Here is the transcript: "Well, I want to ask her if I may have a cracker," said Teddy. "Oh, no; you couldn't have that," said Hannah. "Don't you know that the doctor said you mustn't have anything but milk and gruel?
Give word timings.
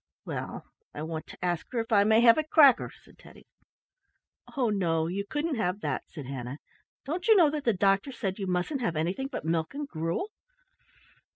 "Well, 0.25 0.63
I 0.95 1.03
want 1.03 1.27
to 1.27 1.45
ask 1.45 1.67
her 1.71 1.79
if 1.79 1.91
I 1.91 2.03
may 2.05 2.21
have 2.21 2.39
a 2.39 2.43
cracker," 2.43 2.89
said 3.03 3.19
Teddy. 3.19 3.45
"Oh, 4.57 4.71
no; 4.71 5.05
you 5.05 5.23
couldn't 5.27 5.57
have 5.57 5.81
that," 5.81 6.05
said 6.09 6.25
Hannah. 6.25 6.57
"Don't 7.05 7.27
you 7.27 7.35
know 7.35 7.51
that 7.51 7.65
the 7.65 7.73
doctor 7.73 8.11
said 8.11 8.39
you 8.39 8.47
mustn't 8.47 8.81
have 8.81 8.95
anything 8.95 9.27
but 9.27 9.45
milk 9.45 9.75
and 9.75 9.87
gruel? 9.87 10.31